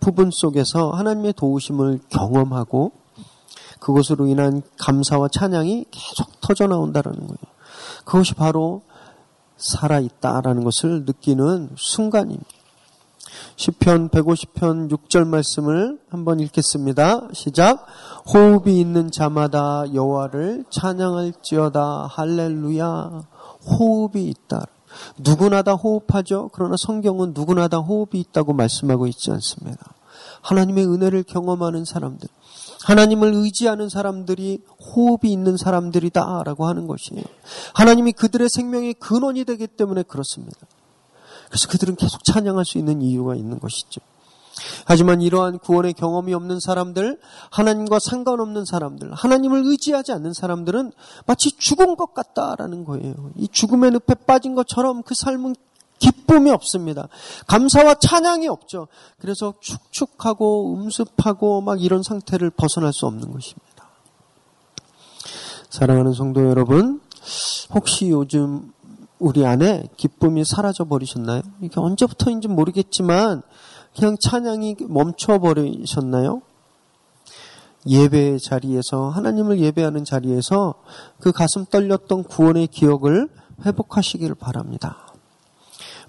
부분 0.00 0.30
속에서 0.32 0.90
하나님의 0.90 1.32
도우심을 1.34 2.00
경험하고 2.10 2.92
그것으로 3.80 4.26
인한 4.26 4.62
감사와 4.78 5.28
찬양이 5.28 5.86
계속 5.90 6.40
터져 6.40 6.66
나온다라는 6.66 7.18
거예요. 7.18 7.52
그것이 8.04 8.34
바로 8.34 8.82
살아있다라는 9.56 10.64
것을 10.64 11.04
느끼는 11.04 11.70
순간입니다. 11.76 12.61
10편 13.56 14.10
150편 14.10 14.90
6절 14.90 15.26
말씀을 15.26 15.98
한번 16.08 16.40
읽겠습니다. 16.40 17.28
시작. 17.32 17.86
호흡이 18.32 18.80
있는 18.80 19.10
자마다 19.10 19.84
여호와를 19.92 20.64
찬양할지어다 20.70 22.08
할렐루야. 22.10 23.22
호흡이 23.64 24.24
있다. 24.28 24.66
누구나 25.18 25.62
다 25.62 25.72
호흡하죠. 25.72 26.50
그러나 26.52 26.76
성경은 26.78 27.32
누구나 27.34 27.68
다 27.68 27.78
호흡이 27.78 28.20
있다고 28.20 28.52
말씀하고 28.52 29.06
있지 29.06 29.30
않습니다. 29.30 29.94
하나님의 30.42 30.86
은혜를 30.86 31.22
경험하는 31.22 31.84
사람들, 31.84 32.28
하나님을 32.84 33.32
의지하는 33.34 33.88
사람들이 33.88 34.60
호흡이 34.78 35.32
있는 35.32 35.56
사람들이다라고 35.56 36.66
하는 36.66 36.86
것이에요. 36.86 37.24
하나님이 37.74 38.12
그들의 38.12 38.48
생명의 38.50 38.94
근원이 38.94 39.44
되기 39.44 39.66
때문에 39.66 40.02
그렇습니다. 40.02 40.58
그래서 41.52 41.68
그들은 41.68 41.96
계속 41.96 42.24
찬양할 42.24 42.64
수 42.64 42.78
있는 42.78 43.02
이유가 43.02 43.34
있는 43.34 43.60
것이죠. 43.60 44.00
하지만 44.86 45.20
이러한 45.20 45.58
구원의 45.58 45.92
경험이 45.92 46.32
없는 46.32 46.60
사람들, 46.60 47.20
하나님과 47.50 47.98
상관없는 47.98 48.64
사람들, 48.64 49.12
하나님을 49.12 49.60
의지하지 49.66 50.12
않는 50.12 50.32
사람들은 50.32 50.92
마치 51.26 51.52
죽은 51.52 51.96
것 51.96 52.14
같다라는 52.14 52.86
거예요. 52.86 53.32
이 53.36 53.48
죽음의 53.48 53.90
늪에 53.90 54.14
빠진 54.26 54.54
것처럼 54.54 55.02
그 55.02 55.14
삶은 55.14 55.54
기쁨이 55.98 56.50
없습니다. 56.50 57.08
감사와 57.46 57.96
찬양이 57.96 58.48
없죠. 58.48 58.88
그래서 59.18 59.52
축축하고 59.60 60.74
음습하고 60.74 61.60
막 61.60 61.82
이런 61.82 62.02
상태를 62.02 62.48
벗어날 62.48 62.94
수 62.94 63.04
없는 63.04 63.30
것입니다. 63.30 63.90
사랑하는 65.68 66.14
성도 66.14 66.46
여러분, 66.48 67.02
혹시 67.74 68.08
요즘 68.08 68.72
우리 69.22 69.46
안에 69.46 69.84
기쁨이 69.96 70.44
사라져 70.44 70.84
버리셨나요? 70.84 71.42
이게 71.60 71.78
언제부터인지 71.78 72.48
모르겠지만 72.48 73.42
그냥 73.96 74.16
찬양이 74.20 74.74
멈춰 74.88 75.38
버리셨나요? 75.38 76.42
예배 77.86 78.38
자리에서 78.38 79.10
하나님을 79.10 79.60
예배하는 79.60 80.04
자리에서 80.04 80.74
그 81.20 81.30
가슴 81.30 81.64
떨렸던 81.66 82.24
구원의 82.24 82.66
기억을 82.66 83.28
회복하시기를 83.64 84.34
바랍니다. 84.34 85.14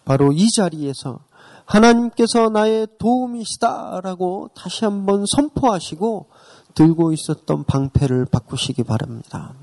바로 0.05 0.31
이 0.31 0.49
자리에서 0.49 1.19
하나님께서 1.65 2.49
나의 2.49 2.87
도움이시다라고 2.97 4.49
다시 4.55 4.85
한번 4.85 5.25
선포하시고 5.27 6.29
들고 6.73 7.11
있었던 7.11 7.63
방패를 7.65 8.25
바꾸시기 8.25 8.83
바랍니다. 8.83 9.53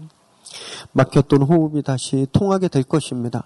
막혔던 0.93 1.43
호흡이 1.43 1.83
다시 1.83 2.27
통하게 2.33 2.69
될 2.69 2.83
것입니다. 2.83 3.45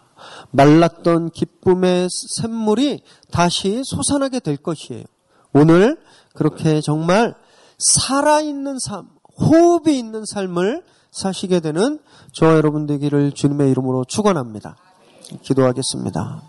말랐던 0.51 1.31
기쁨의 1.31 2.09
샘물이 2.40 3.03
다시 3.31 3.83
솟아나게 3.85 4.40
될 4.40 4.57
것이에요. 4.57 5.05
오늘 5.53 5.99
그렇게 6.35 6.81
정말 6.81 7.35
살아있는 7.79 8.79
삶, 8.79 9.09
호흡이 9.38 9.99
있는 9.99 10.25
삶을 10.25 10.85
사시게 11.11 11.61
되는 11.61 12.01
저와 12.33 12.55
여러분 12.55 12.87
되기를 12.87 13.33
주님의 13.33 13.71
이름으로 13.71 14.05
축원합니다. 14.05 14.77
기도하겠습니다. 15.43 16.43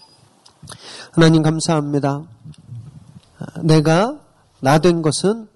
하나님 1.11 1.43
감사합니다. 1.43 2.23
내가 3.61 4.19
나 4.61 4.79
된 4.79 5.01
것은 5.01 5.47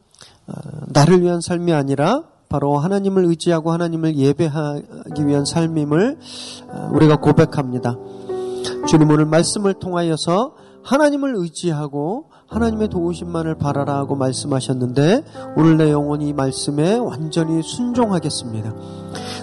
나를 0.88 1.22
위한 1.22 1.42
삶이 1.42 1.74
아니라 1.74 2.24
바로 2.50 2.80
하나님을 2.80 3.26
의지하고 3.26 3.72
하나님을 3.72 4.16
예배하기 4.18 5.28
위한 5.28 5.46
삶임을 5.46 6.18
어, 6.68 6.90
우리가 6.94 7.18
고백합니다. 7.18 7.96
주님 8.88 9.12
오늘 9.12 9.26
말씀을 9.26 9.76
통하여서 9.76 10.56
하나님을 10.84 11.36
의지하고 11.36 12.26
하나님의 12.48 12.88
도우심만을 12.88 13.60
바라라 13.60 13.98
하고 13.98 14.16
말씀하셨는데 14.16 15.24
오늘 15.56 15.78
내 15.78 15.92
영혼이 15.92 16.34
말씀에 16.34 16.98
완전히 16.98 17.62
순종하겠습니다. 17.62 18.74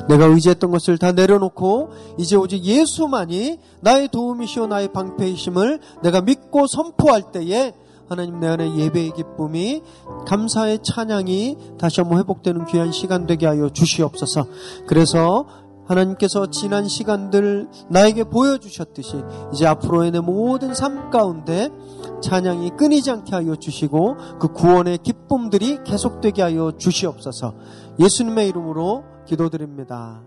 내가 0.09 0.25
의지했던 0.27 0.73
것을 0.73 0.99
다 0.99 1.13
내려놓고 1.13 1.91
이제 2.19 2.35
오직 2.35 2.65
예수만이 2.65 3.61
나의 3.83 4.09
도움이시오 4.09 4.67
나의 4.67 4.93
방패이심을 4.93 5.79
내가 6.03 6.23
믿고 6.23 6.67
선포할 6.67 7.31
때에 7.31 7.73
하나님 8.09 8.39
내 8.41 8.47
안에 8.47 8.77
예배의 8.77 9.13
기쁨이 9.13 9.83
감사의 10.27 10.81
찬양이 10.83 11.57
다시 11.79 12.01
한번 12.01 12.19
회복되는 12.21 12.67
귀한 12.67 12.93
시간 12.93 13.27
되게 13.27 13.47
하여 13.47 13.69
주시옵소서. 13.69 14.47
그래서 14.87 15.47
하나님께서 15.87 16.51
지난 16.51 16.89
시간들 16.89 17.69
나에게 17.89 18.25
보여주셨듯이 18.25 19.23
이제 19.53 19.67
앞으로의 19.67 20.11
내 20.11 20.21
모든 20.21 20.75
삶 20.75 21.11
가운데 21.11 21.71
찬양이 22.23 22.71
끊이지 22.77 23.11
않게 23.11 23.35
하여 23.35 23.57
주시고 23.57 24.17
그 24.41 24.49
구원의 24.49 24.99
기쁨들이 24.99 25.79
계속되게 25.85 26.43
하여 26.43 26.73
주시옵소서. 26.77 27.55
예수님의 28.01 28.49
이름으로 28.49 29.05
기도드립니다. 29.27 30.23